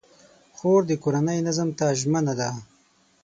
خور 0.57 0.81
د 0.87 0.91
کورنۍ 1.03 1.39
نظم 1.47 1.69
ته 1.77 1.85
ژمنه 2.01 2.33
ده. 2.39 2.49